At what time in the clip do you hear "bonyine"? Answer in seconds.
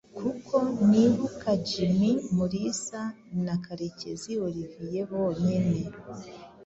5.11-5.79